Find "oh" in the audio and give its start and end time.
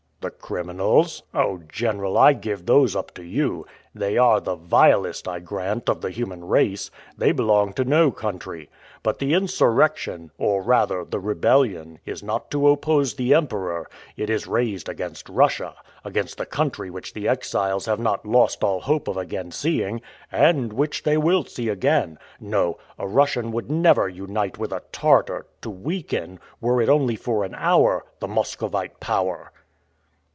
1.33-1.61